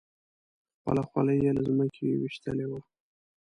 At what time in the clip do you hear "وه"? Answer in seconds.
2.69-2.79